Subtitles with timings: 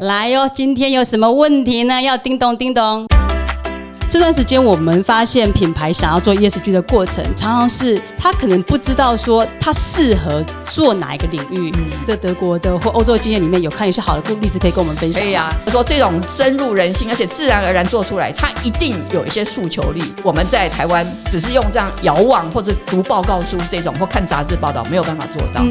[0.00, 2.02] 来哟，今天有什么问题呢？
[2.02, 3.06] 要叮咚叮咚。
[4.10, 11.72] 这段时间，我们发现品牌想要做 ESG 的过程，常常是他可能不知道说他适合做哪一个领域。
[12.06, 15.22] 在德国的或欧洲经验里面有看一些好的例子，可以跟我们分享。
[15.22, 20.02] 可以啊，说这种深入人心，而且自然而然做出来，它一定有一些诉求力。
[20.22, 25.64] 我们在台湾只是用这样遥望或者读报告书这种或看杂志报道，没有办法做到。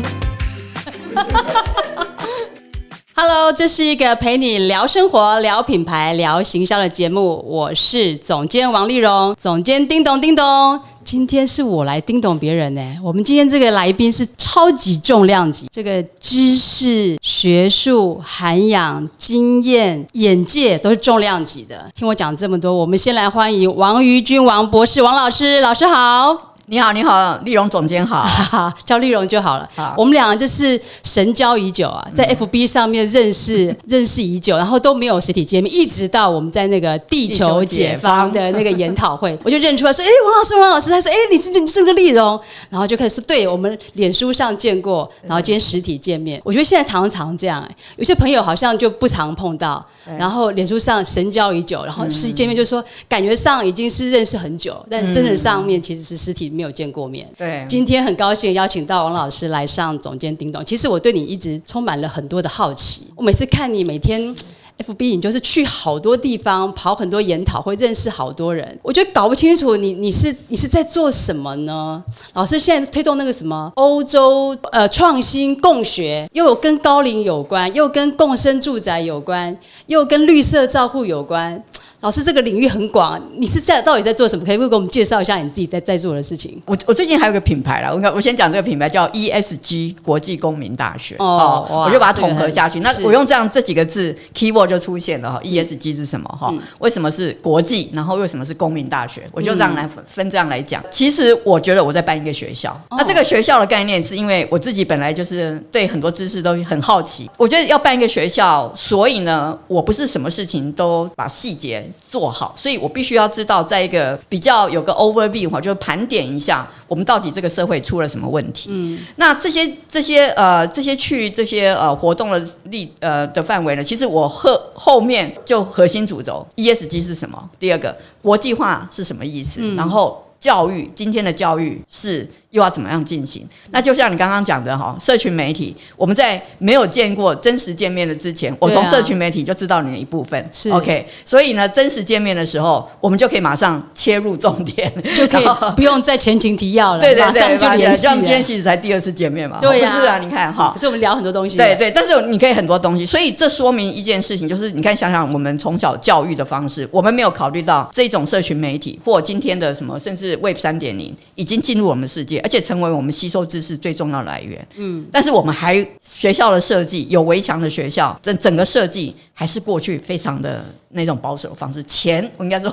[3.17, 7.41] Hello，这是一个陪你聊生活、聊品牌、聊行销的节目。
[7.47, 10.77] 我是总监王丽蓉，总监叮咚叮咚。
[11.01, 12.81] 今天是我来叮咚别人呢。
[13.01, 21.89] 我们今天这个来宾是超级重量级，这个知识、学术涵养、经验、眼界都是重量级的。
[21.95, 26.54] 听我讲这么多，我们先来欢迎王于君王博士，王老师，老师好。
[26.67, 28.25] 你好，你好，丽蓉总监好，
[28.83, 29.69] 叫丽蓉就好了。
[29.95, 42.39] 我们两个就是神交已久啊，在 FB 上面认识 认识已久，然后都没有实体见面，一直到我们在那个地球解放的那个研讨会， 我就认出来说：“哎，王老师，王老师。”他说：“哎，你是你是个丽蓉。”
[42.71, 49.85] 然后就开始说：“对我们脸书上见过，然后今天实体见面。”我觉得现在常常这样，哎，有些朋友好像就不常碰到，
[50.17, 56.54] 然后脸书上神交已久，然后实体见面就说感觉上已经是认识很久，但真的上面其实是实体。
[56.55, 60.63] 没有见过面，对，今天很高兴邀请到王老师来上总监叮咚。
[60.65, 63.07] 其实我对你一直充满了很多的好奇。
[63.15, 64.33] 我每次看你每天
[64.77, 68.77] FB，你就是去好多地方跑很多研讨会，认识好多人。
[68.81, 72.03] 我觉得搞不清楚你你是你是在做什么呢？
[72.33, 81.63] 老师现在推动那个什么欧洲呃创新共学，又有跟高龄有关，又跟共生住宅有关，又跟绿色照护有关。
[82.05, 84.45] 老师，这个领域很广，你是在到底在做什么？
[84.45, 86.61] 可以给我们介绍一下你自己在在做的事情。
[86.67, 92.79] 我我最近还有个品牌了，我我先讲这个品牌叫 ESG 国际公民大学哦，我就把它统合下去。
[92.81, 95.41] 那我用这样这几个字 keyword 就出现了哈。
[95.43, 96.53] ESG 是什么哈？
[96.77, 97.89] 为什么是国际？
[97.91, 99.27] 然后为什么是公民大学？
[99.31, 100.83] 我就这样来分这样来讲。
[100.91, 111.83] 其实我觉得我在办一个学校，那这个学校的概念是因为我自己本来就是对很多知识都很好奇，我觉得要办一个学校，所以呢，我不是什么事情都把细节。
[112.09, 118.69] 做好，所以我必须要知道，在一个比较有个 overview 哈，就是盘点一下我们到底这个社会出了什么问题。
[118.71, 127.49] 嗯，那这些这些呃这些去这些呃活动的力呃的范围呢，其实我后后面就核心主轴 ESG 是什么？
[127.59, 129.75] 第二个国际化是什么意思？
[129.75, 132.29] 然后教育今天的教育是。
[132.51, 133.45] 又要怎么样进行？
[133.71, 140.41] 那就像你刚刚讲的哈，社群媒体，我们在没有见过真实见面的之前，我从社群媒体就知道你的一部分。
[140.53, 145.45] 是 OK，所以呢，真实见面的时候，我们就可以马上切入重点， 就可以
[145.75, 148.03] 不用再前情提要了，对对对，就联系。
[148.03, 163.15] 像今天其实才第二次见面嘛，对呀，是啊，你看哈，可是我们聊很多东西，对对，但是你可以很多东西，所以这说明一件事情，就是你看想想我们从小教育的方式，我们没有考虑到这种社群媒体或今天的什么，甚至 Web 三点零已经进入我们世界，而且成为我们。
[163.15, 170.65] 吸收知识最重要的来源，嗯，但是我们还学校的设计有围墙的学校，整整个设计还是过去非常的。
[170.95, 172.71] 那种保守的方式，前 我应该说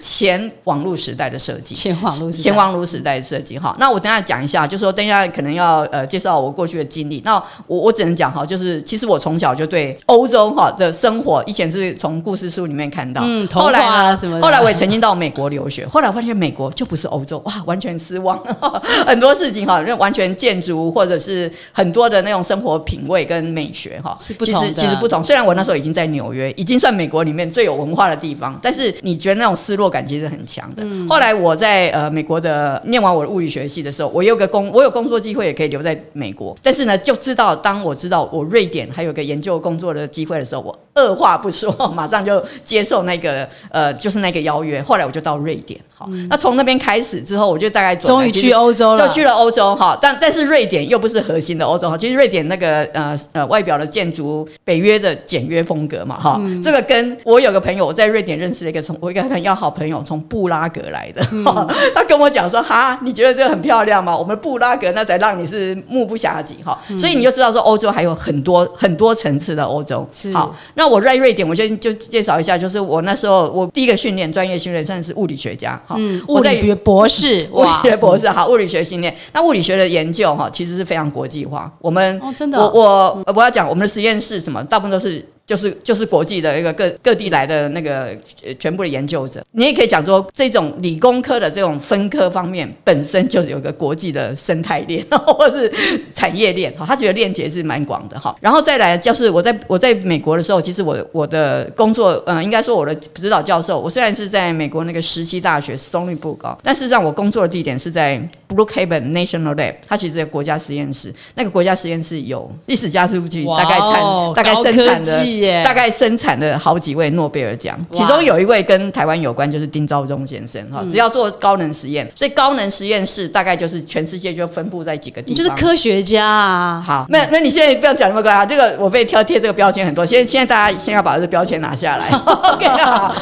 [0.00, 3.76] 前网络时代的设计，前网络前网络时代的设计哈。
[3.78, 7.20] 那我等下讲一下，就说等下可能要呃介绍我过去的经历。
[7.24, 7.34] 那
[7.66, 14.40] 我我只能讲哈，就是其实我从小就对欧洲哈的生活，以前是从故事书里面看到，嗯，后来呢什么？
[14.40, 18.38] 后来我也曾经到美国留学，后来发现美国就不是欧洲，哇，完全失望，
[19.06, 24.72] 很多事情哈，完全建筑或者是很多的那种生活品味跟美学哈，是不同的。
[24.72, 30.84] 其实不同，虽然我那时候已经在纽约，已经算美国里面最有文化的地方，但是你觉得那种失落感其实很强的。
[31.08, 36.56] 后来我在呃美国的念完我的物理学系的时候，我有个工，我有工作机会也可以留在美国。
[36.62, 44.82] 但是呢，就知道当我知道我瑞典还有个研究工作的机会的时候，我二话不说， 马上就接受那个呃就是那个邀约。
[44.82, 49.96] 后来我就到瑞典，好，那从那边开始之后，我就大概终于去欧洲了，就去了欧洲哈。
[50.00, 57.86] 但但是瑞典又不是核心的欧洲哈，其实瑞典那个呃呃外表的建筑北约的简约风格嘛哈，这个跟我有个朋友。
[57.86, 61.22] 我在瑞典认识了一个从我一个很要好朋友从布拉格来的，
[61.94, 64.16] 他跟我讲说：“哈，你觉得这个很漂亮吗？
[64.16, 70.06] 我们布拉格那才让你是目不暇接哈。”所以你就知道说欧洲还有很多很多层次的欧洲。
[70.32, 75.96] 好，那我在瑞典，我先就介绍一下，就是我那时候我第一个训练专业训练算是物理学家哈，
[76.28, 79.14] 物理博士，物理学博士好，物理学训练。
[79.32, 81.70] 那物理学的研究哈，其实是非常国际化。
[81.80, 85.24] 我们真的，我我我要讲我们的实验室什么，大部分都是。
[85.46, 88.16] 就是就是国际的一个各各地来的那个
[88.58, 89.42] 全部的研究者。
[89.52, 95.70] 你也可以讲说，这种理工科的这种分科方面本身就有个国际的生态链 或是
[96.14, 98.34] 产业链哈，它觉得链接是蛮广的哈。
[98.40, 111.12] 然后再来就是我在我在美国的时候，其实我我的工作嗯，应该说我的指导教授，我虽然是在美国那个石溪大学 Stony Brook，但事实上我工作的地点是在 Brookhaven National Lab，它其实是国家实验室。
[111.34, 115.24] 那个国家实验室有历史加速器，大概产大概生产的
[115.64, 120.84] 大概生产了好几位诺贝尔奖，其中有一位跟台湾有关，就是丁肇中先生哈。
[120.88, 126.82] 只要做高能实验，所以高能实验室大概就是全世界就分布在几个地方，就是科学家啊。
[126.84, 132.10] 好，那那你现在不要讲那么多啊，这个我被挑贴这个标签很多，现在现在大家先要把这个标签拿下来。
[132.54, 133.14] OK 啊。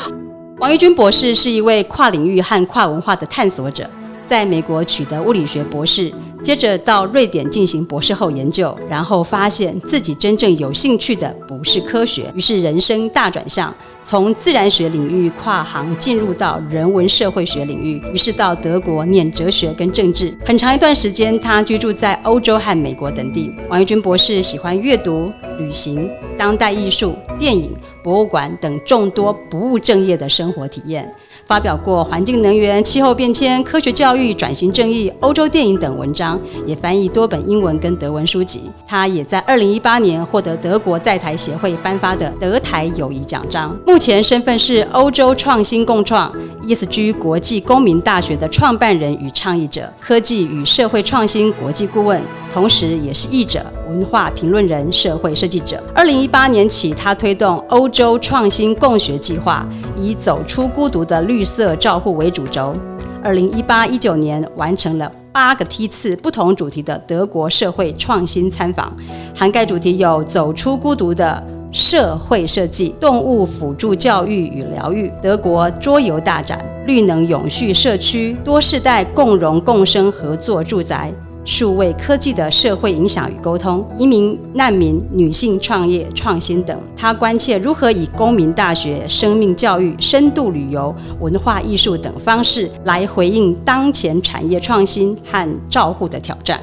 [0.59, 3.88] 王玉军博士是一位跨领域和跨文化的探索者。
[4.25, 6.11] 在美国取得物理学博士，
[6.42, 13.72] 接着到瑞典进行博士后研究，然后发现自己真正有兴趣的不是科学，于是人生大转向，
[14.02, 20.36] 从自然学领域跨行进入到人文社会学领域，于是到德国念哲学跟政治。
[20.44, 23.54] 很长一段时间，他居住在欧洲和美国等地。
[23.68, 27.72] 王玉军博士喜欢阅读、旅行、当代艺术、电影、
[28.02, 31.14] 博物馆等众多不务正业的生活体验。
[31.46, 38.70] 发表过环境能源、气候变迁、科学教育、转型正义、欧洲电影等文章，也翻译多本英文跟德文书籍。
[38.86, 43.76] 他也在二零一八年获得德国在台协会颁发的德台友谊奖章。
[43.86, 52.22] 目前身份是欧洲创新共创 ESG 国际公民大学的创办人与倡议者，科技与社会创新国际顾问，
[52.54, 55.82] 同时也是译者、文化评论人、社会设计者。
[55.94, 59.66] 二零一八年起，他推动欧洲创新共学计划，
[60.00, 61.20] 以走出孤独的。
[61.32, 62.76] 绿色照护为主轴，
[63.23, 68.94] 二零一八一九年完成了八个梯次不同主题的德国社会创新参访，
[69.34, 81.11] 涵盖主题有走出孤独的社会设计、动物辅助教育与疗愈、德国桌游大展、绿能永续社区、多世代共荣共生合作住宅。
[81.44, 96.60] 数位科技的社会影响与沟通、移民、难民、女性创业、创新等，他关切如何以公民大学、生命教育、深度旅游、文化艺术等方式来回应当前产业创新和照护的挑战。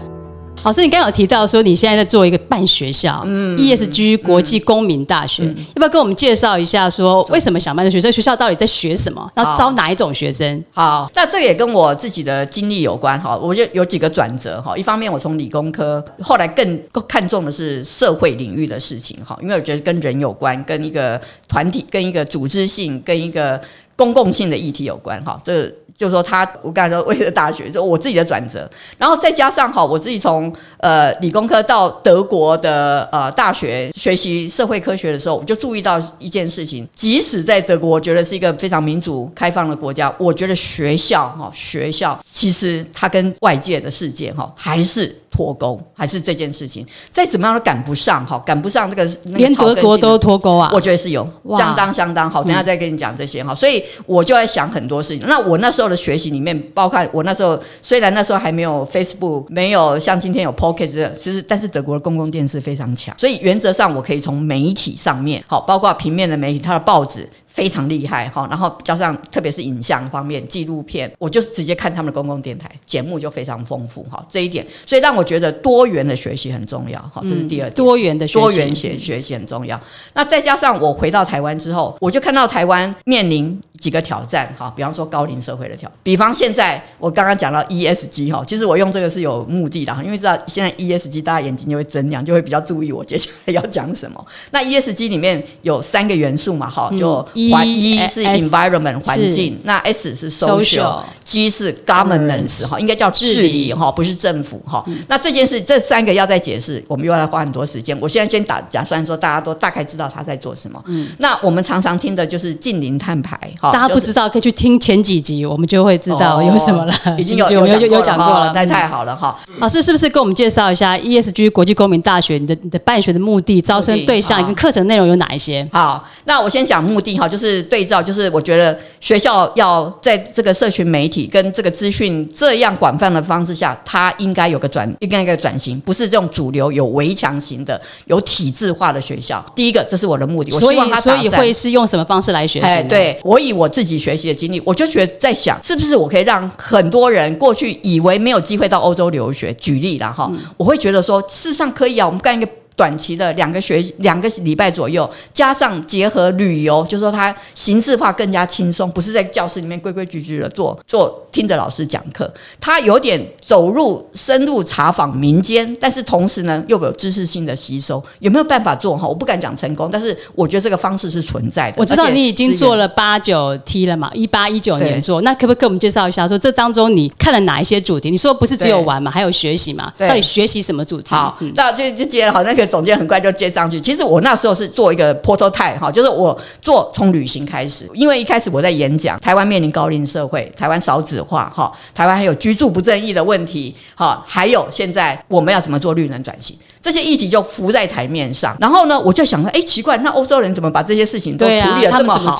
[0.65, 8.11] 老师，你刚有提到说你现在在做一个办学校，嗯，ESG 国际公民大学，要不要跟我们介绍一下，说为什么想办这学生？
[8.11, 9.31] 学校到底在学什么？
[9.35, 10.63] 要招哪一种学生？
[10.73, 13.37] 好，那这也跟我自己的经历有关哈。
[13.37, 14.77] 我觉得有几个转折哈。
[14.77, 23.59] 一方面，我从理工科，后来更看重的是社会领域的事情哈，因为我觉得跟人有关，跟一个团体、跟一个组织性、跟一个
[23.95, 25.39] 公共性的议题有关哈。
[25.43, 30.48] 这就是说，他我刚才说为了大学，就我自己的转折，然后再加上哈，我自己从
[30.79, 45.15] 呃理工科到德国的呃大学学习社会科学的时候，我就注意到一件事情，即使在德国，我觉得是一个非常民主开放的国家，我觉得学校哈学校其实它跟外界的世界哈还是。
[45.31, 50.71] 脱钩还是这件事情，再怎么样都赶不上哈，赶不上这个连德国都脱钩啊！
[50.73, 51.25] 我觉得是有
[51.55, 53.53] 相当相当好，等下再跟你讲这些哈。
[53.53, 55.27] 所以我就在想很多事情。
[55.27, 68.45] 那我那时候的学习里面，包括我那时候虽然那时候还没有 Facebook，没有像今天有 Pocket，其实但是德国的公共电视非常强，所以原则上我可以从媒体上面，好，包括平面的媒体，它的报纸非常厉害哈。
[68.49, 74.21] 然后加上特别是影像方面，纪录片，我就直接看他们的公共电台节目就非常丰富哈。
[74.27, 75.23] 这一点，所以让我。
[75.29, 77.73] 觉得多元的学习很重要，好，这是第二点。
[77.75, 79.79] 多元的多元学学习很重要。
[80.15, 83.61] 那再加上我回到台湾之后，我就看到台湾面临。
[83.79, 94.25] 几个挑战哈，比方说高龄社会的挑，比方现在我刚刚讲到 ESG 哈，其实我用这个是有目的的哈，因为知道现在 ESG 大家眼睛就会睁亮，就会比较注意我接下来要讲什么。
[94.51, 104.83] 那 ESG 里面有三个元素嘛哈，就环一是 environment 环境，那 S 是 social，G 是 governance 哈，应该叫治理哈，不是政府哈。
[105.07, 107.97] 那这件事这三个要再解释，我们又要花很多时间。
[108.01, 110.83] 我现在先打假算说大家都大概知道他在做什么。
[110.87, 113.71] 嗯，那我们常常听的就是近邻碳排哈。
[113.71, 116.93] 大家不知道，可以去听前几集，我们就会知道有什么了。
[117.17, 119.37] 已经有 有有有讲过了，那太好了哈。
[119.59, 122.37] 老师是不是跟我们介绍一下 ESG 国际公民大学？
[122.39, 125.67] 你的你的办学的目的、招生对象跟课程内容有哪一些？
[125.71, 139.45] 好，那我先讲目的哈，就是对照，就是我觉得学校要在这个社群媒体跟这个资讯这样广泛的方式下，它应该有个转，应该一个转型，不是这种主流有围墙型的、有体制化的学校。
[139.55, 140.51] 第一个，这是我的目的。
[140.51, 142.87] 我希望他所以会是用什么方式来学习？
[142.89, 152.49] 对我以我自己学习的经历，我就觉得在想，是不是我可以让很多人过去以为没有机会到欧洲留学，举例了哈，我会觉得说，事实上可以啊，我们干一个。
[152.79, 169.07] 短期的两个学两个礼拜左右，加上结合旅游，就说它形式化更加轻松，不是在教室里面规规矩矩的做做听着老师讲课，他有点走入深入查访民间，但是同时呢又有知识性的吸收，有没有办法做哈？
[169.07, 171.75] 我不敢讲成功，但是我觉得这个方式是存在的。
[171.77, 178.09] 我知道你已经做了八九 T 了嘛，一八一九年做，那可不可以给我们介绍一下，说这当中你看了哪一些主题？
[178.09, 179.91] 你说不是只有玩嘛，还有学习嘛？
[179.97, 181.09] 到底学习什么主题？
[181.15, 183.79] 好，那就就接好，那个总监很快就接上去。
[183.79, 196.57] 其实我那时候是做一个 prototype 哈，就是我做从旅行开始，因为一开始我在演讲，台湾面临高龄社会，台湾少子的话哈，台湾还有居住不正义的问题哈，还有现在我们要怎么做绿能转型？
[196.81, 202.33] 这些议题就浮在台面上，然后呢，我就想说，哎，奇怪，那欧洲人怎么把这些事情都处理的这么好？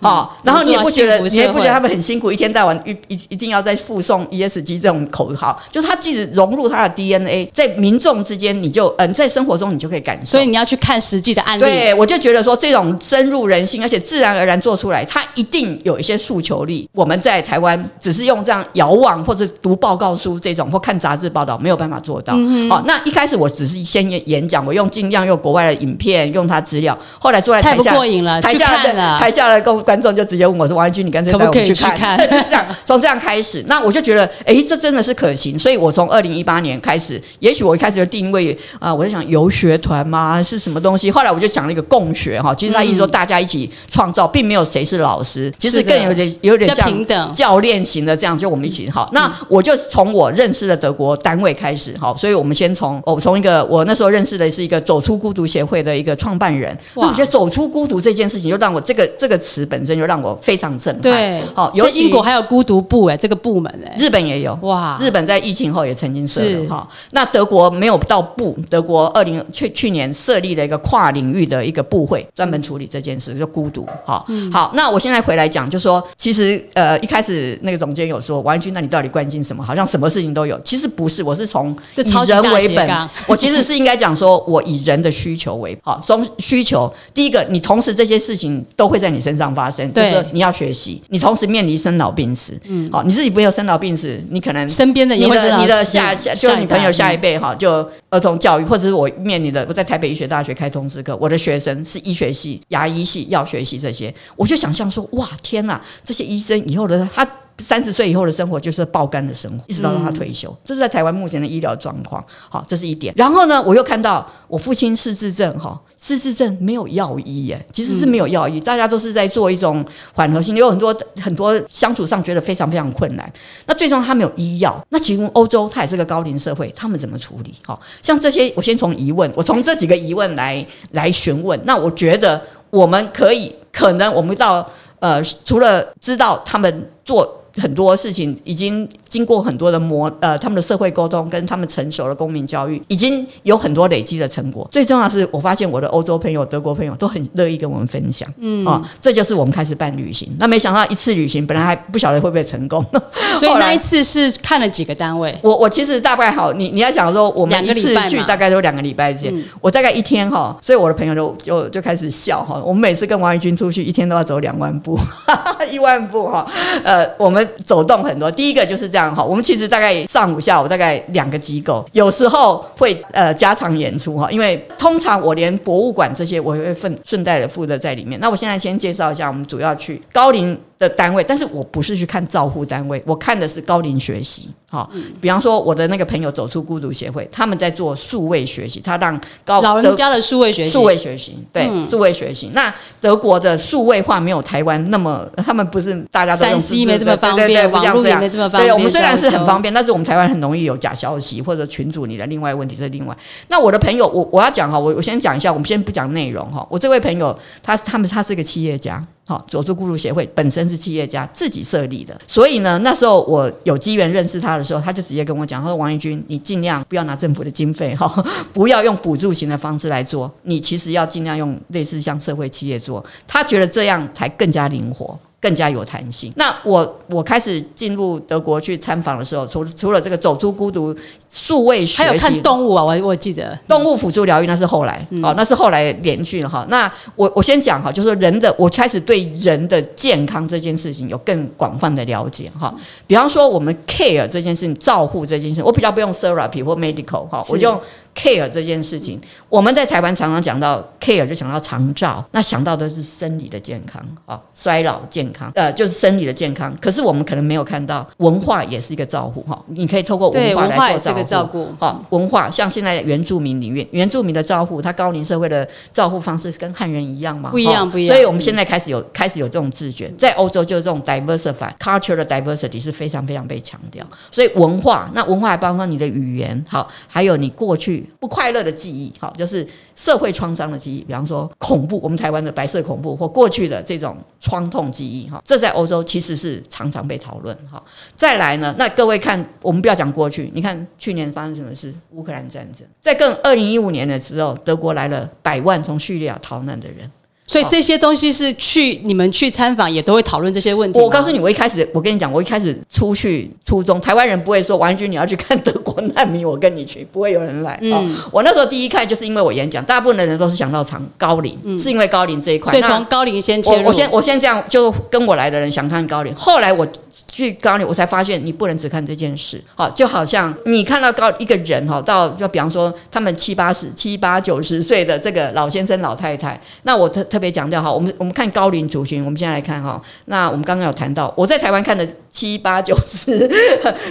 [0.00, 10.32] 啊，然后你也不觉得，你也不觉得他们很辛苦，一天到晚一一一定要在附送 ESG 这种口号，就是他即使融入他的 DNA，在民众之间，你就嗯，在生活中你就可以感受。
[10.32, 11.62] 所以你要去看实际的案例。
[11.62, 16.88] 对，我就觉得说这种深入人心，而且自然而然做出来，它一定有一些诉求力。
[16.94, 22.34] 我们在台湾只是用这样遥望或者读报告书这种或看杂志报道，没有办法做到。
[22.68, 24.64] 好，那一开始我只是先演演讲。
[24.64, 26.96] 我用尽量用国外的影片，用他资料。
[27.18, 33.62] 后来坐在台下，过瘾了，台下的台下的观观众就直接问我说：“王一军，你干脆带我们去看。”就是这样，从这样开始。
[33.68, 35.58] 那我就觉得，哎，这真的是可行。
[35.58, 40.42] 所以我从二零一八年开始，也许我一开始就定位啊，我在想游学团吗？
[40.42, 41.10] 是什么东西？
[41.10, 49.10] 后来我就想了一个共学哈，其实他意思说大家一起创造，并没有谁是老师，其实更有点有点像教练型的这样，就我们一起好。
[49.12, 54.44] 那我就从我认识的德国单位开始好，所以我们先从我从一个我那时候认识的。
[54.54, 61.02] 是一个走出孤独协会的一个创办人，那我觉得走出孤独这件事情，就让我这个这个词本身就让我非常震撼。
[61.02, 66.88] 对，好，尤其英国还有孤独部哎，这个部门哎，日本也有哇，日本在疫情后也曾经设立哈。
[67.10, 74.24] 那德国没有到部，德国二零去去年设立了一个跨领域的一个部会，专门处理这件事，就孤独哈。
[74.52, 79.64] 好，那我现在回来讲，就说其实呃一开始那个总监有说王军，那你到底关心什么？
[79.64, 84.34] 好像什么事情都有，其实不是，我是从以人为本，我其实是应该讲说。
[84.46, 107.26] 我以人的需求为好，从需求第一个，你同时这些事情都会在你身上发生，就是你要学习，你同时面临生老病死，嗯，好，你自己没有生老病死，你可能身边的你的你的下下就你朋友下一辈哈，就儿童教育，或者是我面临的，我在台北医学大学开通识课，我的学生是医学系、牙医系、药学系这些，我就想象说，哇，天哪，这些医生以后的他。
[107.58, 110.54] 三十岁以后的生活就是爆肝的生活，一直到他退休。
[110.64, 112.24] 这是在台湾目前的医疗状况。
[112.50, 113.14] 好，这是一点。
[113.16, 123.32] 然后呢，我又看到我父亲失智症，哈，失智症没有药医耶，其实是没有药医，大家都是在做一种缓和性，有很多很多相处上觉得非常非常困难。
[123.66, 124.84] 那最终他没有医药。
[124.90, 127.54] 那请问欧洲，它也是个高龄社会，他们怎么处理？
[127.64, 131.58] 好，像这些，我先从疑问，我从这几个疑问来来询问。
[131.64, 134.68] 那我觉得我们可以，可能我们到
[134.98, 137.42] 呃，除了知道他们做。
[137.60, 144.68] 很多事情已经经过很多的磨，呃，他们的社会沟通跟他们成熟的公民教育，已经有很多累积的成果。
[144.72, 150.28] 最重要是我发现我的欧洲朋友、德国朋友都很乐意跟我们分享，嗯啊，这就是我们开始办旅行。
[150.38, 152.84] 那没想到一次旅行本来还不晓得会不会成功，
[153.38, 155.36] 所以那一次是看了几个单位。
[155.42, 162.60] 我我其实大概好，你你要想说我们一次去大概都两个礼拜之间，我大概一天哈，所以我的朋友就就就开始笑哈。
[162.64, 164.98] 我们每次跟王宇军出去，一天都要走两万步，
[165.70, 166.44] 一万步哈，
[166.82, 167.43] 呃，我们。
[167.64, 169.22] 走动很多，第一个就是这样哈。
[169.22, 174.30] 我们其实大概上午、下午大概两个机构，有时候会呃加长演出哈。
[174.30, 178.18] 因为通常我连博物馆这些我会顺顺带的附着在里面。
[178.20, 180.58] 那我现在先介绍一下，我们主要去高龄。
[180.78, 184.48] 的单位，但是我不是去看照护单位，我看的是高龄学习。
[184.68, 184.90] 好，
[185.20, 192.50] 比方说我的那个朋友走出孤独协会，他们在做数位学习，他让高老人家的数位学习，数位学习，对，数位学习。
[192.54, 198.68] 那德国的数位化没有台湾那么，他们不是大家都用 C 没这么方便，网络也没这么方便。
[198.68, 203.16] 对，我们虽然是很方便，但是我们台湾很容易有假消息或者群主你的另外问题是另外。
[203.46, 206.66] 那我的朋友，我我要讲哈，我我先讲一下，我们先不讲内容哈。
[206.68, 209.00] 我这位朋友，他他们他是个企业家。
[209.26, 226.32] 好，佐助孤独协会本身是企业家自己设立的，所以呢，那时候我有机缘认识他的时候，他就直接跟我讲，他说：“王义军，你尽量不要拿政府的经费，哈， 不要用补助型的方式来做，你其实要尽量用类似像社会企业做，他觉得这样才更加灵活。”更加有弹性。
[226.36, 230.96] 那我我开始进入德国去参访的时候，除除了这个走出孤独
[231.28, 236.66] 数位学习，还有看动物啊，我我记得动物辅助疗愈那是后来哦，那是后来连续哈。
[236.70, 242.74] 那我我先讲哈，就是人的我开始对人的健康这件事情有更广泛的了解哈。
[243.06, 247.78] 比方说我们 care 这件事情，照护这件事情，我比较不用 therapy 或 medical 哈，我用
[248.14, 249.20] care 这件事情。
[249.48, 256.74] 我们在台湾常常讲到 care，就想到长照，那想到的是生理的健康啊，衰老健康，呃，就是生理的健康。
[256.80, 261.68] 可是我们可能没有看到文化也是一个照顾哈，你可以透过文化来做照顾。
[261.78, 267.50] 好，文化像现在原住民里面，原住民的照顾，他高龄社会的照顾方式跟汉人一样吗？
[267.50, 268.14] 不一样，不一样。
[268.14, 274.04] 所以我们现在开始有开始有这种自觉，在欧洲就是这种 diversify culture 的 diversity 是非常非常被强调。
[274.30, 287.82] 所以文化，那文化还包括你的语言，好，还有你过去不快乐的记忆，好，就是社会创伤的记忆，比方说恐怖，我们台湾的白色恐怖或过去的这种创痛记忆，哈，这在欧洲其实是常常被讨论，哈。
[288.14, 291.94] 再来呢，那各位看，我们不要讲过去，你看去年发生什么事？
[292.10, 297.10] 乌克兰战争，在更二零一五年的时候，德国来了百万从叙利亚逃难的人。
[297.46, 300.98] 所以这些东西是去你们去参访也都会讨论这些问题。
[300.98, 307.78] 我告诉你，我一开始我跟你讲，我一开始出去初中，台湾人不会说王军你要去看德国难民，我跟你去，不会有人来。
[307.82, 312.70] 嗯，我那时候第一看就是因为我演讲，大部分的人都是想到长高龄，是因为高龄这一块。
[312.70, 313.86] 所以从高龄先切入。
[313.86, 316.34] 我先我先这样，就跟我来的人想看高龄。
[316.34, 316.86] 后来我
[317.28, 319.62] 去高龄，我才发现你不能只看这件事。
[319.74, 328.12] 好，就好像你看到高一个人哈，到就比方说他们七八十、七八九十岁的这个老先生、老太太，那我特特别强调哈，我们。
[328.16, 330.00] 我们看高龄族群，我们现在来看哈。
[330.26, 333.50] 那我们刚刚有谈到，我在台湾看的七八九十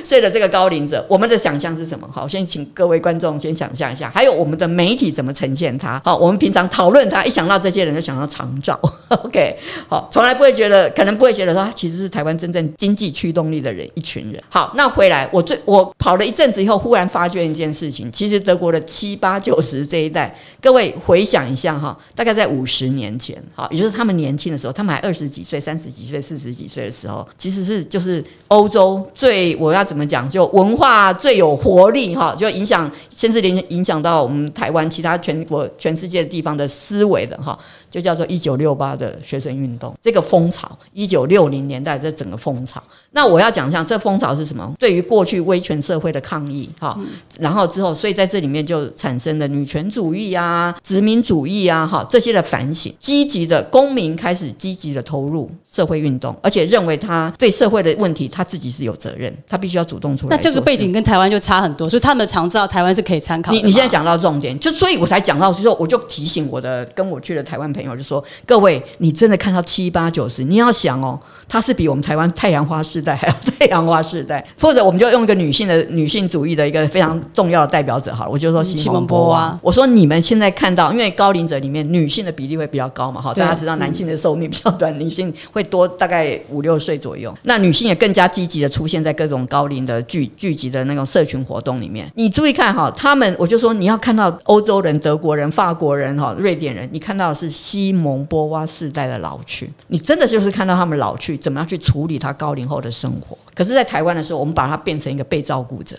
[0.03, 2.07] 岁的这个高龄者， 我们的想象是什么？
[2.11, 4.11] 好，先请各位观众先想象一下。
[4.13, 5.99] 还有我们的媒体怎么呈现他？
[6.03, 8.79] 好，我们平常讨论他，一想到这些人就想到长照。
[9.23, 9.57] OK，
[9.87, 14.43] 好，从来不会觉得，可能不会觉得说他其实是台湾真正经经济驱动力的人一群人。
[14.49, 23.93] 好，那回来我最我跑了一阵子以后，忽然发觉一件事情，其实德国的七八九十这一代，各位回想一下哈，大概在五十年前，好，也就是。
[23.93, 37.57] 他们年轻的时候，他们还二十几岁、三十几岁、四十几岁的时候，其实是就是欧洲最我要怎么讲，就文化最有活力哈，就影响甚至连影响到我们台湾其他全国全世界的地方的思维的哈，
[37.89, 42.82] 就叫做一九六八的学生运动这个风潮，一九六零年代这整个风潮。
[43.11, 44.73] 那我要讲一下这风潮是什么？
[44.77, 46.99] 对于过去威权社会的抗议哈，
[47.39, 53.93] 然后之后，所以在这里面就产生了女权主义啊、殖民主义啊哈这些的反省，积极的公。
[53.93, 60.35] 民开始积极的投入社会运动，而且认为他对社会的问题他自己是有责任，他必须要主动出来。
[60.35, 63.51] 那这个背景跟台湾就差很多，所以他们常知道台湾是可以参考。
[63.51, 79.59] 你你现在讲到重点，就所以我才讲到，就说我就提醒我的跟我去的台湾朋友，就说各位，你真的看到七八九十，你要想哦，他是比我们台湾太阳花世代还有太阳花世代， 或者我们就用一个女性的女性主义的一个非常重要的代表者，好了，我就说西蒙波娃。
[79.61, 83.75] 我说你们现在看到，因为高龄者里面女性的比例会比较高嘛，好，大家知道。
[83.75, 87.33] 男性的寿命比较短，女性会多大概五六岁左右。
[87.43, 92.09] 那女性也更加积极的出现在各种高龄的聚聚集的那种社群活动里面。
[92.15, 103.37] 你注意看哈，他们我就说你要看到欧洲人、德国人、法国人、哈瑞典人，你看到的是西蒙波娃世代的老去，你真的就是看到他们老去怎么样去处理他高龄后的生活。
[103.53, 105.97] 可是，在台湾的时候，我们把它变成一个被照顾者。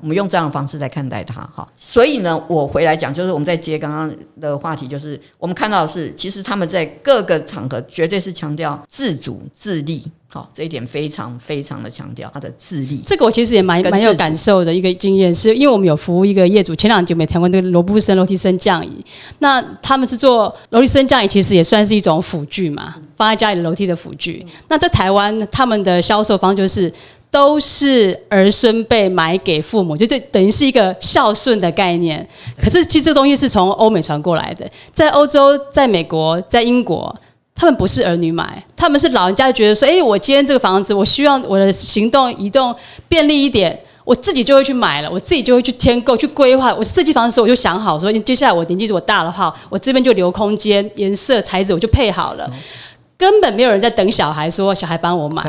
[0.00, 13.02] 我们用这样的方式在看待它，哈，所以呢，我回来讲，就是我们在接刚刚的话题，就是我们看到的是，其实他们在各个场合绝对是强调自主自立，好，这一点非常非常的强调他的自立。
[13.06, 19.04] 这个我其实也蛮蛮有感受的一个经验，是因为我们有服务一个业主，前两集我们谈过那个罗布森楼梯升降椅，
[19.38, 24.44] 那他们是做楼梯升降椅，其实也算是一种辅具嘛，放在家里楼梯的辅具。
[24.68, 26.92] 那在台湾，他们的销售方就是。
[27.30, 32.26] 都是儿孙辈买给父母，就这等于是一个孝顺的概念。
[32.58, 37.14] 可是其实这个东西是从欧美传过来的，在欧洲、在美国、在英国，
[37.54, 42.74] 他们不是儿女买，他们是老人家觉得说：“哎，我今天这个房子，我希望我的行动移动
[43.08, 46.72] 便利一点，我自己就会去买了，我自己就会去添购、去规划。
[46.74, 52.50] 我设计房子的时候，我就想好说，接下来我年纪如果大的话，我这边就留空间，颜色、材质我就配好了。”
[53.18, 55.42] 根本没有人在等小孩，说小孩帮我买。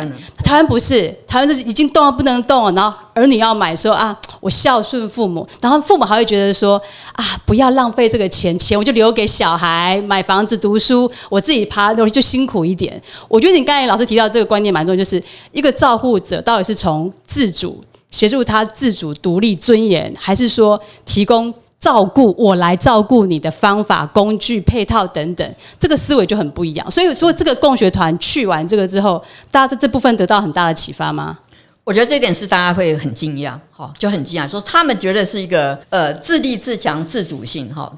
[0.43, 6.81] 台湾不是，台湾是已经动了不能动了，然后儿女要买，说啊，我孝顺父母，然后父母还会觉得说
[7.13, 13.01] 啊，不要浪费这个钱，钱我就留给小孩买房子读书，我自己爬楼梯就辛苦一点。
[13.27, 21.53] 我觉得你刚才老师提到这个观念蛮重要，就是一个照护者到底是从自主协助他自主独立尊严，还是说提供？
[21.79, 26.89] 照顾我来照顾你的方法、工具、配套等等，这个思维就很不一样。
[26.89, 31.37] 所以说，这个共学团去完这个之后，大家在这部分得到很大的启发吗？
[31.83, 33.57] 我觉得这点是大家会很惊讶。
[33.77, 37.91] 哈，就很惊讶，说他们觉得是一个呃自立自强、自主性哈。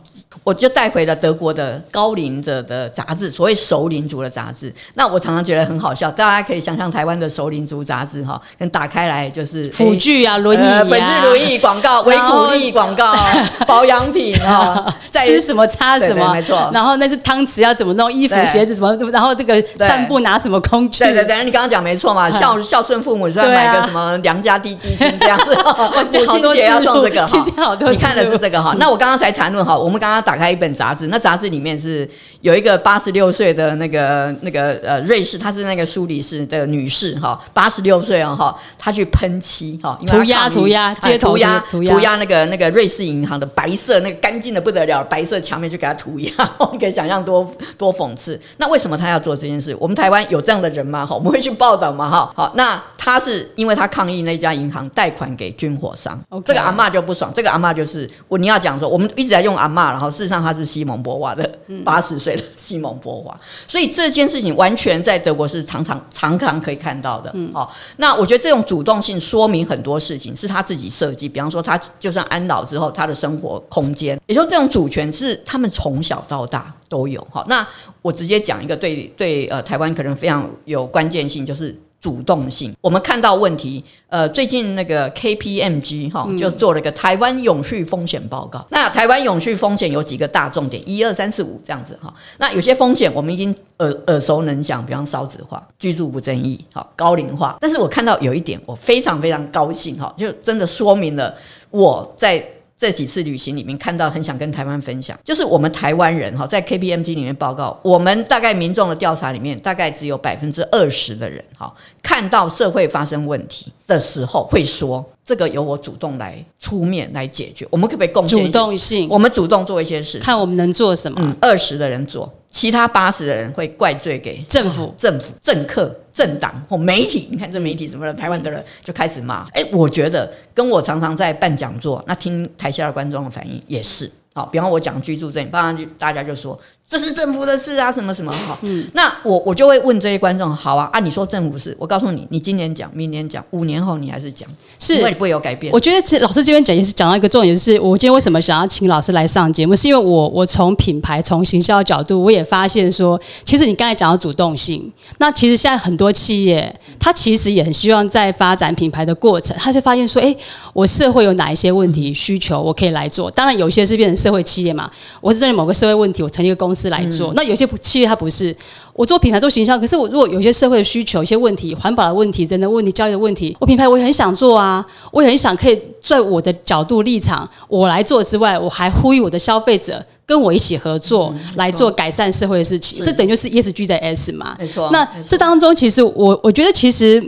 [0.43, 4.73] 我就带回了德国的高龄者的杂志，所谓熟龄族的杂志。
[4.93, 13.13] 那我常常觉得很好笑，大家可以想象台湾的熟龄族杂志哈，跟打开来就是辅具啊、轮椅啊、粉质轮椅广告、维骨力广告、
[13.67, 16.69] 保养品啊， 吃什么擦什么，没错。
[16.73, 21.03] 然后那是汤匙要怎么弄，衣服鞋子怎么，然后这个散步拿什么工具？
[21.03, 25.55] 对对对，你刚刚讲没错嘛，孝孝顺父母，是要买个什么良家滴基金这样子，
[26.12, 27.77] 母亲节要送这个哈。
[27.89, 28.75] 你看的是这个哈。
[28.79, 32.08] 那我刚刚才谈论哈，我们刚刚打开一本杂志，那杂志里面是
[32.41, 46.32] 有一个八十六岁的那个那个呃瑞士，她是那个苏黎世的女士哈，八十六岁啊哈，她去喷漆哈，涂鸦涂鸦街头涂鸦涂鸦那个那个瑞士银行的白色那个干净的不得了白色墙面就给她涂鸦，
[46.71, 48.39] 你可以想象多多讽刺。
[48.58, 49.75] 那为什么她要做这件事？
[49.79, 51.05] 我们台湾有这样的人吗？
[51.05, 52.10] 哈，我们会去报道吗？
[52.10, 61.47] 哈，好，那她是因为她抗议那家银行贷款给军火商，这个阿妈就不爽，这个阿妈就是我你要讲说我们一直在用阿妈，然后事实上她是西蒙博娃的
[61.83, 67.29] 八十岁的西蒙博娃，所以这件事情完全在德国是常常常常可以看到的。
[67.33, 77.27] 嗯哦，那我觉得这种主动性说明很多事情是他自己设计，比方说他就算安老之后，他的生活空间，也就这种主权是他们从小到大都有。
[77.29, 77.67] 好，那
[78.01, 81.77] 我直接讲一个对对呃台湾可能非常有关键性，就是。
[82.01, 83.83] 主动性，我们看到问题。
[84.07, 88.65] 呃，最近那个 KPMG 哈，就做了一个台湾永续风险报告。
[88.71, 92.13] 那台湾永续风险有几个大重点，一二三四五这样子哈。
[92.38, 97.57] 那有些风险我们已经耳耳熟能详，比方少子化、居住不正义、好高龄化。
[97.59, 101.35] 但是我看到有一点，我非常非常高兴哈，就真的说明了
[101.69, 102.43] 我在。
[102.79, 115.05] 这几次旅行里面看到很想跟台湾分享，就是我们台湾人哈，在 KPMG 里面报告，我们大概民众的调查里面，大概只有百分之二十的人哈，看到社会发生问题的时候会说。
[115.25, 119.07] 这个由我主动来出面来解决，我们可不可以贡献主动性？
[119.11, 121.35] 我们主动做一些事，看我们能做什么。
[121.39, 127.27] 二十的人做，其他八十的人会怪罪给政府、政府、政客、政党或媒体。
[127.31, 129.47] 你看这媒体什么的，台湾的人就开始骂。
[129.53, 134.12] 哎，我觉得跟我常常在办讲座，那听台下的观众的反应也是。
[134.33, 136.59] 好，比方我讲居住证，当然就大家就说。
[136.89, 138.58] 这是政府的事啊，什么什么哈。
[138.63, 144.49] 嗯，那我我就会问这些观众，好啊，啊，你说政府事，我告诉你，你今年讲，明年讲，五年后你还是讲，
[144.80, 145.71] 是因为不会有改变。
[145.71, 160.36] 我觉得，其实老师这边讲也是讲到一个重点，就是我今天为什么想要请老师来上节目，是因为我我从品牌、从行销角度，我也发现说，其实你刚才讲到主动性，那其实现在很多企业，他其实也很希望在发展品牌的过程，他就发现说，哎，
[160.73, 163.30] 我社会有哪一些问题需求，我可以来做。
[163.30, 164.89] 当然，有些是变成社会企业嘛，
[165.21, 166.78] 我是针对某个社会问题，我成立一个公司。
[166.79, 168.55] 是来做，那有些企业它不是。
[168.93, 184.89] 我做品牌做形象，可是我如果有些社会的需求、一些问题、环保的问题、人的问题、教育的问题，我品牌我也很想做啊，我也很想可以在我的角度立场我来做之外，我还呼吁我的消费者跟我一起合作来做改善社会的事情，这等于就是 ESG 的 S 嘛，没错。
[184.91, 187.23] 那这当中其实我我觉得其实。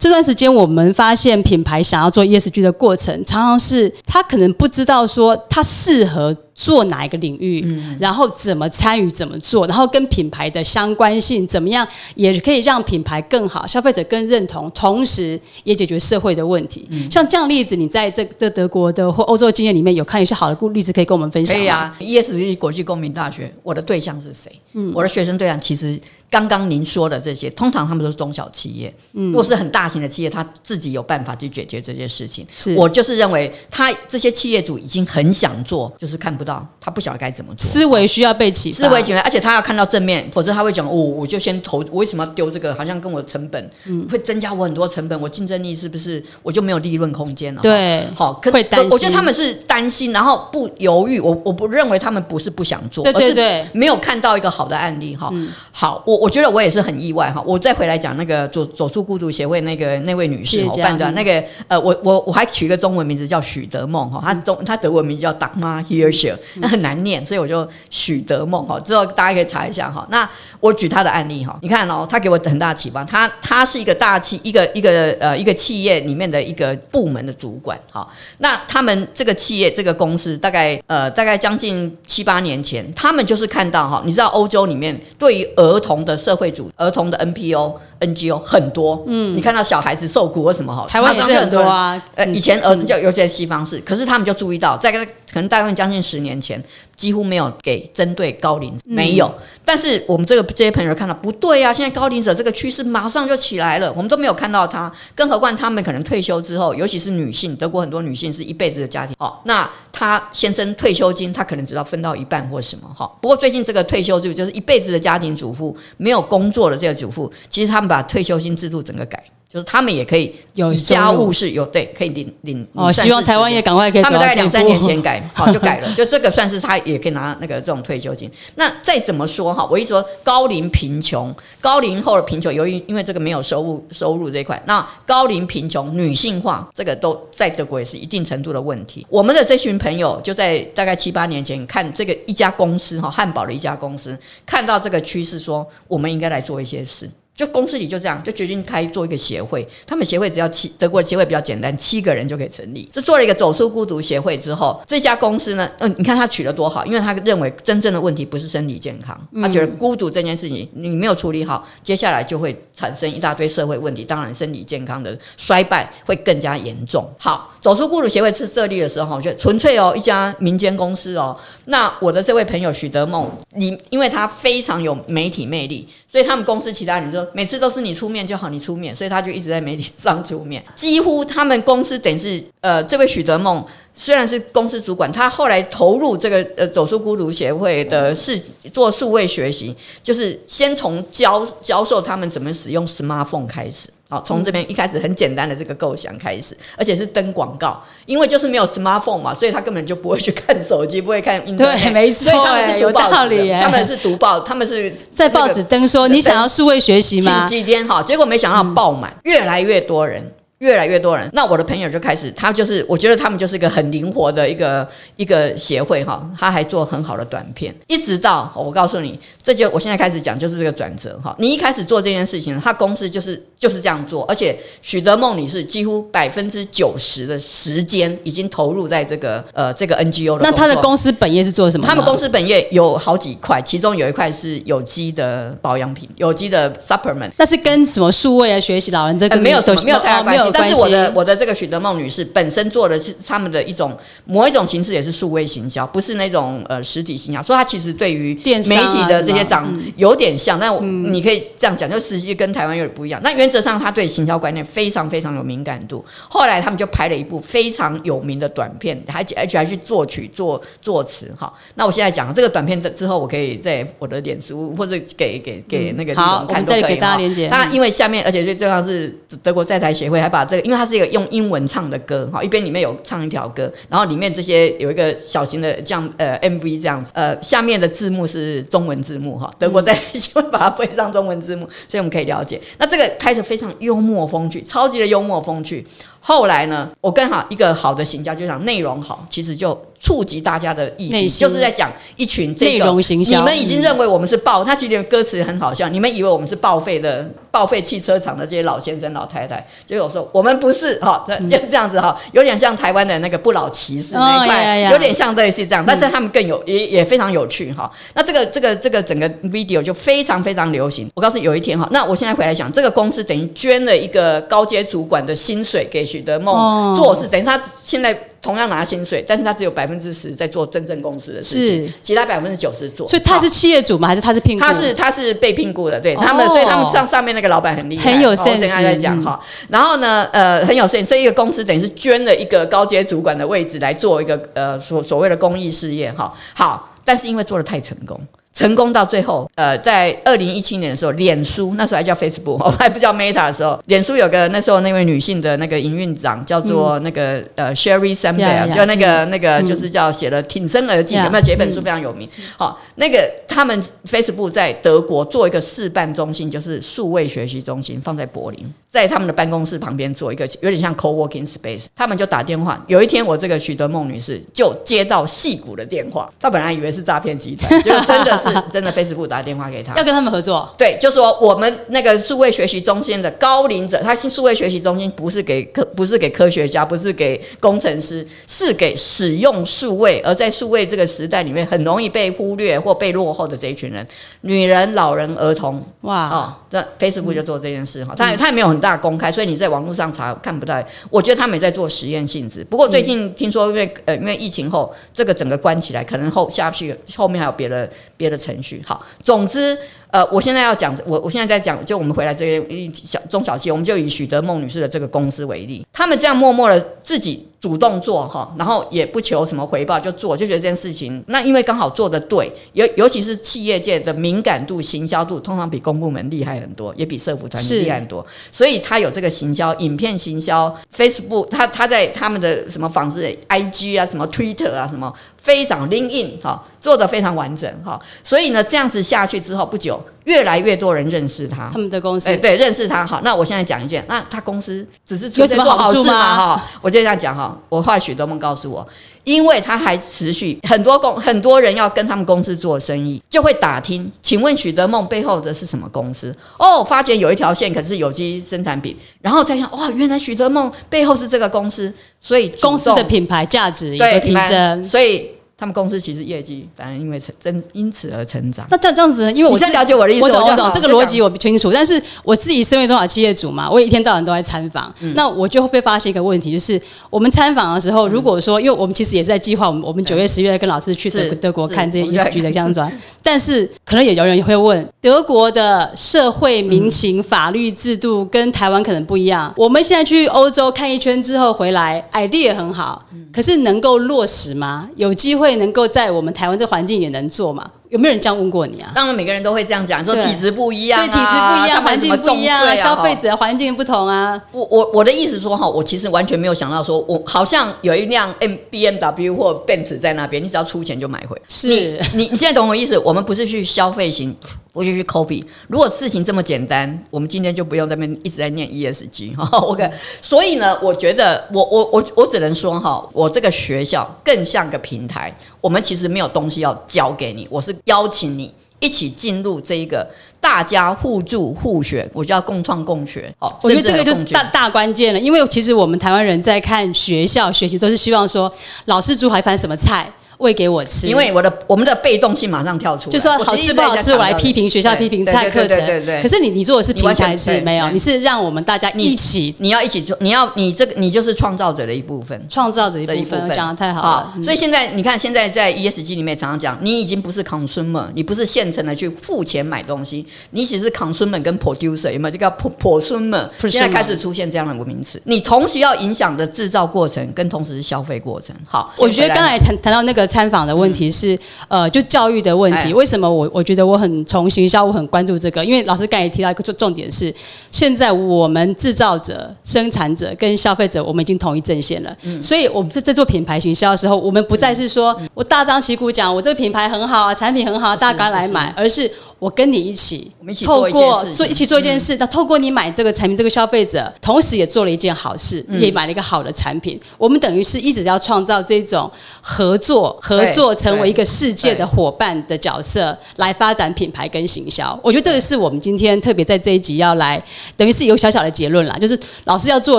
[0.00, 7.64] 这段时间，我们发现品牌想要做 ESG 的过程，常常是他可能不知道说他适合做哪一个领域，
[8.00, 16.84] 然后怎么参与、怎么做，然后跟品牌的相关性怎么样，也可以让品牌更好，消费者更认同，同时也解决社会的问题。
[17.08, 24.50] 像这样例子，你在这个德国的或欧洲经验里面有看一些好的故例子可以跟我们分享可以啊，ESG 国际公民大学，我的对象是谁？
[24.72, 25.96] 嗯，我的学生对象其实。
[26.30, 28.94] 刚刚您说的这些，通常他们都是中小企业。
[29.14, 32.46] 嗯，如果是很大型的企业，他自己有办法去解决这些事情。
[32.56, 37.66] 是我就是认为，他这些企业主已经很想做，就是看不到，他不晓得该怎么做。
[37.66, 42.74] 思维需要被启发，思维起来，而且他要看到正面，否则他会讲：哦，我就先投，我为什么要丢这个？
[42.74, 47.62] 好像跟我成本，嗯，会增加我很多成本，我竞争力是不是我就没有利润空间了？
[47.62, 48.90] 对，好，会担心。
[48.90, 51.18] 我觉得他们是担心，然后不犹豫。
[51.18, 53.34] 我我不认为他们不是不想做，而是
[53.72, 55.16] 没有看到一个好的案例。
[55.16, 55.32] 哈，
[55.72, 56.98] 好，我我觉得我也是很。
[56.98, 70.04] 意外哈，我再回来讲那个走走出孤独协会那个那位女士，我办的那个呃，我我我还取一个中文名字叫许德梦哈，她中她德文名叫 Dagmar Hirscher，那很难念，所以我就许德梦哈，之后大家可以查一下哈。
[70.10, 70.28] 那
[70.58, 78.04] 我举她的案例哈，你看哦，她给我很大的启发，她她是一个大企一个一个呃一个企业里面的一个部门的主管哈。
[78.38, 92.02] 那他们这个企业这个公司大概呃大概将近七八年前，他们就是看到哈，你知道欧洲里面对于儿童的社会主儿童的 NPO、NGO 很多，嗯，你看到小孩子受苦或什么哈，台湾也是很多啊。
[92.14, 94.90] 呃，以前儿子就有些西方式，可是他们就注意到，在
[95.32, 96.62] 可能大概将近十年前。
[96.98, 99.32] 几乎没有给针对高龄没有，
[99.64, 113.08] 但是我们这个这些朋友看到不对啊，现在高龄者这个趋势马上就起来了，我们都没有看到他，更何况他们可能退休之后，尤其是女性，德国很多女性是一辈子的家庭哦，那他先生退休金他可能只要分到一半或什么哈。
[113.22, 119.22] 不过最近这个退休制度就是一辈子的家庭主妇没有工作的这个主妇，其实他们把退休金制度整个改。
[119.48, 124.02] 就是他们也可以有家务是有对可以领领哦，希望台湾也赶快可以。
[124.02, 128.30] 他们大概两三年前改 好就改了，就这个算是他也可以拿那个这种退休金。
[128.56, 139.06] 那再怎么说哈，我一说高龄贫穷、高龄后的贫穷，由于因为这个没有收入收入这一块，那高龄贫穷、女性化这个都在德国也是一定程度的问题。
[139.08, 147.08] 我们的这群朋友就在大概七八年前看这个一家公司哈，汉堡的一家公司看到这个趋势，说我们应该来做一些事。
[147.38, 149.64] 就公司里就这样，就决定开做一个协会。
[149.86, 152.82] 他们协会只要七，德国协会比较简单，七个人就可以成立。
[152.90, 167.08] 就做了一个走出孤独协会之后，这家公司呢，嗯，你看他取得多好，因为他认为真正的问题不是身体健康，他觉得孤独这件事情你没有处理好，接下来就会产生一大堆社会问题，当然身体健康的衰败会更加严重。
[167.20, 171.38] 好，走出孤独协会是设立的时候，就纯粹哦一家民间公司哦。
[171.66, 177.27] 那我的这位朋友许德梦，你因为他非常有媒体魅力，所以他们公司其他人说。
[177.32, 180.62] 每次都是你出面就好，你出面，所以他就一直在媒体上出面。
[180.74, 183.64] 几乎他们公司等于是，呃，这位许德梦
[183.94, 188.38] 虽然是公司主管，他后来投入这个呃走出孤独协会的事
[188.72, 193.88] 做数位学习，就是先从教教授他们怎么使用 smartphone 开始。
[194.10, 201.38] 好，从这边一开始很简单的这个构想开始，而且是登广告，因为就是没有 smartphone 嘛，所以他根本就不会去看手机，不会看。
[201.56, 202.32] 对，没错，
[202.78, 203.50] 有道理。
[203.60, 207.46] 他们是读报，他们是 在报纸登说你想要数位学习吗？
[207.46, 210.32] 几天哈，结果没想到爆满，越来越多人。
[210.58, 221.34] 越来越多人，那我的朋友就开始，他就是，我觉得他们就是一个很灵活的一个一个协会哈，他还做很好的短片，一直到我告诉你，这就我现在开始讲，就是这个转折哈。
[221.38, 230.42] 你一开始做这件事情，他公司就是就是这样做，而且许德梦女士几乎百分之九十的时间已经投入在这个呃这个 NGO 的。
[230.42, 231.86] 那他的公司本业是做什么？
[231.86, 237.30] 他们公司本业有好几块，其中有一块是有机的保养品，有机的 supplement。
[237.36, 240.47] 那是跟什么数位啊、学习老人这个没有什么没有太大关系。
[240.52, 247.42] 但是我的我的这个许德梦女士本身做的是他们的一种某一种形式，也是数位行销，不是那种呃实体行销。
[247.42, 250.72] 所以她其实对于媒体的这些长有点像，但
[251.12, 253.20] 你可以这样讲，就实际跟台湾有点不一样。
[253.22, 256.04] 那原则上，她对行销观念非常非常有敏感度。
[256.28, 261.32] 后来他们就拍了一部非常有名的短片，还而且还去作曲作作词。
[261.38, 266.82] 哈，那我现在讲这个短片的之后，我可以在我的脸书或者给给给那个好，看都可以。
[266.88, 267.48] 给大家连接。
[267.48, 279.94] 那因为下面，而且最重要是德国在台协会还把这个，因为它是一个用英文唱的歌，哈，一边里面有唱一条歌，然后里面这些有一个小型的这样呃 MV 这样子，呃，下面的字幕是中文字幕哈，德国在
[280.34, 282.60] 会把它配上中文字幕，所以我们可以了解。
[282.78, 285.86] 那这个开着非常幽默风趣，超级的幽默风趣。
[286.20, 293.38] 后来呢，我跟好一个好的行销就讲内容好，其实就触及大家的意境，就是在讲一群内容行销。
[293.38, 307.90] 你们已经认为我们是报，他其实歌词很好笑，你们以为我们是报废的报废汽车厂的这些老先生老太太，结果说我们不是哈，就这样子哈，有点像台湾的那个不老骑士那一块，有点像类似这样，但是他们更有也也非常有趣哈。
[308.14, 311.08] 那这个这个这个整个 video 就非常非常流行。
[311.14, 316.07] 我告诉，有一天哈，那我现在回来想，这个公司等于捐了一个高阶主管的薪水给。
[316.08, 323.06] 许德梦做事，等于他现在同样拿薪水，但是他只有百分之十在做真正公司的事情，其他百分之九十做。
[323.06, 324.08] 所以他是企业主吗？
[324.08, 324.58] 还是他是聘？
[324.58, 328.60] 他是他是被聘雇的，对他们，所以他们上上面那个老板很厉害，很有 sense。
[328.60, 329.38] 等下再讲哈。
[329.68, 331.04] 然后呢，呃，很有 sense。
[331.04, 336.32] 所以一个公司等于是捐了一个高阶主管的位置来做一个呃所所谓的公益事业哈。
[336.54, 338.18] 好，但是因为做的太成功。
[338.58, 352.28] 成功到最后，呃，在二零一七年的时候，脸书那时候还叫 Facebook， 还不叫 Meta 的时候，脸书有个那时候那位女性的那个营运长叫做那个呃 Sherry Sandberg，就那个那个就是叫写了挺身而进，有没有写一本书非常有名？
[352.56, 362.82] 好，那个他们 Facebook 在德国做一个示范中心，就是数位学习中心，放在柏林，在他们的办公室旁边做一个有点像 co-working space，他们就打电话。
[362.86, 368.48] 有一天，我这个许德梦女士就接到戏骨的电话，她本来以为是诈骗集团，就真的是。
[368.72, 370.74] 真的，Facebook 打电话给她，要跟他们合作。
[370.76, 384.06] 对，就说我们那个数位学习中心的高龄者，他新数位学习中心不是给科，不是给科学家，不是给工程师，是给使用数位而在数位这个时代里面很容易被忽略或被落后的这一群人，
[384.42, 385.82] 女人、老人、儿童。
[386.02, 390.80] 哇哦，那 Facebook 就做这件事哈，他他也没有很很大公开，所以你在网络上查看不到。
[391.10, 392.64] 我觉得他们也在做实验性质。
[392.70, 398.80] 不过最近听说，因为呃，因为疫情后这个整个关起来，可能后下去后面还有别的别的程序。
[398.86, 399.76] 好，总之。
[400.10, 430.00] 呃，我现在要讲，我我现在在讲，就我们回来这些小中小企业，我们就以许德梦女士的这个公司为例，他们这样默默的自己主动做哈，然后也不求什么回报就做，就觉得这件事情，那因为刚好做的对，尤尤其是企业界的敏感度、行销度，通常比公部门厉害很多，也比社服团体厉害很多，所以他有这个行销、影片行销、Facebook，他他在他们的什么仿制 IG 啊、什么 Twitter 啊、什么非常 LinkedIn 哈，做的非常完整哈，所以呢，这样子下去之后不久。
[430.28, 433.06] 越来越多人认识他，他们的公司，哎，对，认识他。
[433.06, 436.36] 好，那我现在讲一件，那他公司只是有什么好处吗？
[436.36, 437.58] 哈，我就这样讲哈。
[437.70, 438.86] 我后来许多梦告诉我，
[439.24, 446.36] 因为他还持续很多公很多人要跟他们公司做生意，就会打听，请问许德梦背后的是什么公司？
[446.58, 455.30] 哦，发觉有一条线可是有机生产品，然后再想，哇，原来许德梦背后是这个公司，所以公司的品牌价值有提升，所以。
[455.60, 458.64] 他们公司其实业绩反而因为成真因此而成长。
[458.70, 461.72] 那这样这样子，因为我现在了解我的意思，我懂我懂这个逻辑我不清楚。
[461.72, 479.52] 但是我自己身为中小企业主嘛，我一天到晚都在参访，那我就会发现一个问题，就是我们参访的时候，如果说因为我们其实也是在计划，我们我们九月十月跟老师去德德国看这些 ESG 的项目，但是可能也有人会问，德国的社会民情、法律制度跟台湾可能不一样。
[479.56, 484.88] 我们现在去欧洲看一圈之后回来，idea 很好，可是能够落实吗？
[484.94, 485.47] 有机会。
[485.48, 487.70] 会能够在我们台湾这环境也能做嘛？
[487.90, 488.92] 有没有人这样问过你啊？
[488.94, 494.40] 当然，每个人都会这样讲，说体质不一样，对体质不一样，环境不一样，消费者环境不同啊。
[494.52, 501.40] 我我我的意思说哈，我其实完全没有想到说，我好像有一辆 M B M W 或 Benz 在那边，你只要出钱就买回。
[501.48, 502.98] 是你你你现在懂我意思？
[502.98, 504.36] 我们不是去消费型，
[504.72, 505.42] 不是去 copy。
[505.68, 509.44] 如果事情这么简单，我们今天就不用在那边一直在念 E S G 哈。
[509.58, 515.34] OK，所以呢，我觉得我我我我只能说哈，我这个学校更像个平台。
[515.60, 520.08] 我们其实没有东西要教给你，我是邀请你一起进入这一个
[520.40, 523.32] 大家互助互学，我叫共创共学。
[523.38, 528.52] 好，我觉得这个就大大关键了，因为其实我们台湾人在看学校学习，都是希望说
[528.86, 530.10] 老师煮好一盘什么菜。
[530.38, 535.76] 喂给我吃，因为我的我们的被动性马上跳出来，就说好吃不好吃，我来批评学校批评菜课程。
[535.78, 536.06] 对对。
[536.06, 536.22] 对。
[536.22, 544.34] 可是你你做的是平台是没有，你是让我们大家一起，你要一起做，你要你这个你就是创造者的一部分，创造者的一部分，讲的太好了。
[544.42, 552.30] 所以现在你看，现在在 ESG 里面常常讲，你已经不是 consumer，你不是现成的去付钱买东西，你只是 consumer 跟 producer，有没有？
[552.30, 553.48] 这个 consumer？
[553.68, 558.54] 现在开始出现这样的名词，你同时要影响的制造过程，跟同时是消费过程。
[558.66, 561.10] 好，我觉得刚才谈谈到那个参访的问题。
[561.10, 561.36] 是
[561.68, 562.92] 呃，就教育的问题。
[562.92, 565.64] 为什么我我觉得我很从行销，我很关注这个？
[565.64, 567.34] 因为老师刚才也提到一个重重点是，
[567.70, 572.14] 现在我们制造者、生产者跟消费者，我们已经统一阵线了。
[572.42, 579.10] 所以，我们在在做品牌行销的时候，我们不再是说我大张旗鼓讲我这个品牌很好啊，产品很好，大家来买，而是。
[579.38, 580.32] 我跟你一起，
[580.64, 586.98] 透过做一起做一件事，那透过你买这个产品，这个消费者同时也做了一件好事，也买了一个好的产品。
[587.16, 589.08] 我们等于是一直要创造这种
[589.40, 594.98] 合作，合作成为一个世界的伙伴的角色，来发展品牌跟行销。
[595.04, 597.40] 我觉得这个是我们今天特别在这一集要来，
[597.76, 599.98] 等于是有小小的结论啦，就是老师要做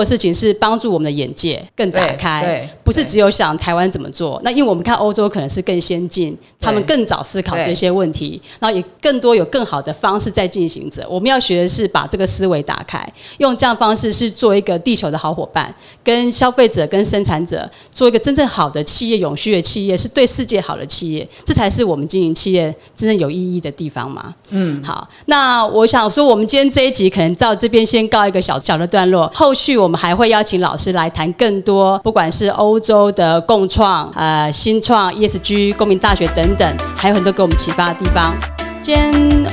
[0.00, 4.38] 的事情是帮助我们的眼界更打开，对不是只有想台湾怎么做。
[4.44, 9.29] 那因为我们看欧洲可能是更先进，他们更早思考这些问题，然后也更多。
[9.34, 13.06] 有更好的方式在进行着，我们要学的是把这个思维打开，
[13.38, 24.34] 用这样方式是做一个地球的好伙伴，跟消费者、跟生产者做一个真正好的企业、永续的企业，是对世界好的企业，这才是我们经营企业真正有意义的地方嘛。
[24.50, 38.34] 嗯，好，那我想说，我们今天这一集可能到这边先告一个小小的段落，后续我们还会邀请老师来谈更多，不管是欧洲的共创、呃新创、ESG、公民大学等等，还有很多给我们启发的地方。
[38.82, 39.12] 今天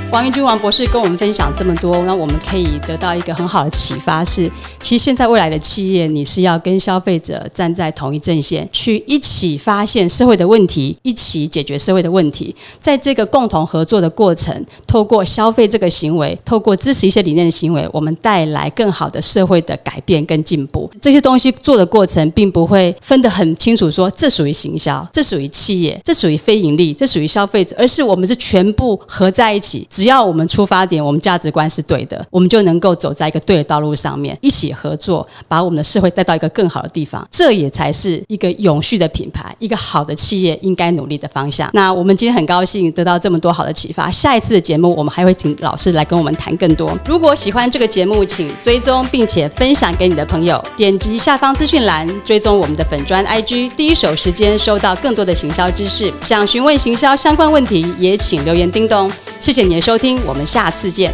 [0.09, 4.49] 王玉君王博士跟我们分享这么多，那我们可以得到一个很好的启发是：
[4.81, 12.55] 其实现在未来的企业，你是要跟消费者站在同一阵线，去一起发现社会的问题，一起解决社会的问题。
[12.79, 20.89] 在这个共同合作的过程，透过消费这个行为，透过支持一些理念的行为，我们带来更好的社会的改变跟进步。
[21.01, 28.97] 这些东西做的过程，并不会分得很清楚，说这属于行销，这属于企业，这属于非盈利，这属于消费者，而是我们是全部。
[29.17, 37.27] 合在一起，只要我们出发点、我们价值观是对的，我们就能够走在一个对的道路上面，一起合作，把我们的社会带到一个更好的地方。
[37.31, 41.67] 这也才是一个永续的品牌，一个好的企业应该努力的方向。
[41.73, 46.95] 那我们今天很高兴得到这么多好的启发，下一次的节目我们还会请老师来跟我们谈更多。
[47.07, 56.13] 如果喜欢这个节目，请追踪并且分享给你的朋友，点击下方资讯栏追踪我们的粉砖 IG，第一手时间收到更多的行销知识。
[56.21, 59.06] 想询问行销相关问题，也请留言叮咚。
[59.39, 61.13] 谢谢你的收听，我们下次见。